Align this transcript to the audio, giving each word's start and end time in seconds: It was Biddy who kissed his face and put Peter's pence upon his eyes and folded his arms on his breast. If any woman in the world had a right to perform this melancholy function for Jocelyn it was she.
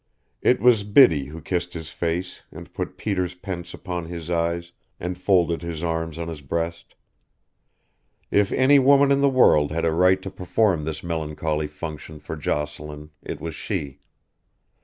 It 0.41 0.59
was 0.59 0.83
Biddy 0.83 1.25
who 1.25 1.41
kissed 1.43 1.75
his 1.75 1.89
face 1.91 2.41
and 2.51 2.73
put 2.73 2.97
Peter's 2.97 3.35
pence 3.35 3.71
upon 3.71 4.05
his 4.07 4.31
eyes 4.31 4.71
and 4.99 5.15
folded 5.15 5.61
his 5.61 5.83
arms 5.83 6.17
on 6.17 6.27
his 6.27 6.41
breast. 6.41 6.95
If 8.31 8.51
any 8.51 8.79
woman 8.79 9.11
in 9.11 9.21
the 9.21 9.29
world 9.29 9.71
had 9.71 9.85
a 9.85 9.91
right 9.93 10.19
to 10.23 10.31
perform 10.31 10.85
this 10.85 11.03
melancholy 11.03 11.67
function 11.67 12.19
for 12.19 12.35
Jocelyn 12.35 13.11
it 13.21 13.39
was 13.39 13.53
she. 13.53 13.99